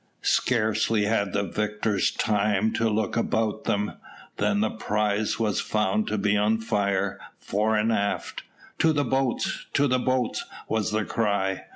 Scarcely 0.23 1.05
had 1.05 1.31
the 1.31 1.43
victors 1.43 2.09
time 2.09 2.73
to 2.73 2.89
look 2.89 3.15
about 3.15 3.65
them, 3.65 3.97
than 4.37 4.59
the 4.59 4.71
prize 4.71 5.37
was 5.37 5.61
found 5.61 6.07
to 6.07 6.17
be 6.17 6.35
on 6.35 6.57
fire, 6.59 7.19
fore 7.37 7.75
and 7.77 7.93
aft. 7.93 8.41
"To 8.79 8.93
the 8.93 9.05
boats! 9.05 9.67
to 9.73 9.87
the 9.87 9.99
boats!" 9.99 10.43
was 10.67 10.89
the 10.91 11.05
cry. 11.05 11.65